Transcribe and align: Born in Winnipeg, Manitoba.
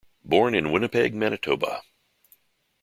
Born 0.25 0.55
in 0.55 0.71
Winnipeg, 0.71 1.13
Manitoba. 1.13 1.83